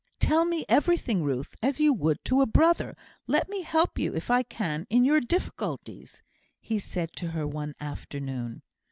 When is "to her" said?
7.17-7.45